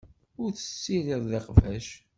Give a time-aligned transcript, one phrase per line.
[0.41, 1.87] Ur tessirid iqbac.